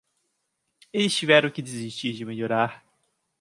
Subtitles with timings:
[0.91, 2.83] Eles tiveram que desistir de melhorar.